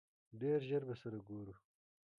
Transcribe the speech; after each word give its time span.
ډېر 0.41 0.59
ژر 0.69 0.83
به 0.87 0.95
سره 1.01 1.17
ګورو! 1.27 1.53